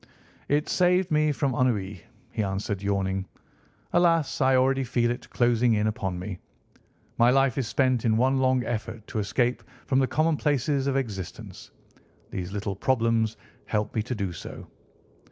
"It 0.49 0.67
saved 0.67 1.11
me 1.11 1.31
from 1.31 1.53
ennui," 1.53 2.01
he 2.31 2.41
answered, 2.41 2.81
yawning. 2.81 3.27
"Alas! 3.93 4.41
I 4.41 4.55
already 4.55 4.83
feel 4.83 5.11
it 5.11 5.29
closing 5.29 5.73
in 5.75 5.85
upon 5.85 6.17
me. 6.17 6.39
My 7.19 7.29
life 7.29 7.55
is 7.59 7.67
spent 7.67 8.03
in 8.03 8.17
one 8.17 8.39
long 8.39 8.63
effort 8.63 9.05
to 9.05 9.19
escape 9.19 9.61
from 9.85 9.99
the 9.99 10.07
commonplaces 10.07 10.87
of 10.87 10.97
existence. 10.97 11.69
These 12.31 12.51
little 12.51 12.75
problems 12.75 13.37
help 13.67 13.93
me 13.93 14.01
to 14.01 14.15
do 14.15 14.33
so." 14.33 14.65